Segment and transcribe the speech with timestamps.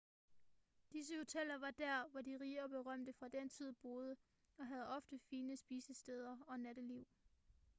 [0.91, 4.15] disse hoteller var der hvor de rige og berømte fra den tid boede
[4.57, 7.07] og havde ofte fine spisesteder og natteliv